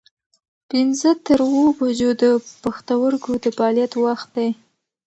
[0.69, 2.23] پنځه تر اووه بجو د
[2.63, 4.49] پښتورګو د فعالیت وخت دی.